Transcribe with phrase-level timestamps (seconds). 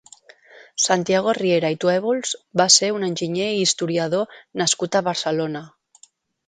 [0.85, 5.65] Santiago Riera i Tuèbols va ser un enginyer i historiador nascut a Barcelona.